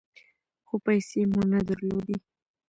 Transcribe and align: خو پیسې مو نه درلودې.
خو 0.67 0.75
پیسې 0.85 1.21
مو 1.31 1.41
نه 1.51 1.59
درلودې. 1.67 2.17